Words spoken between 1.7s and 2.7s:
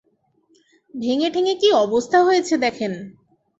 অবস্থা হয়েছে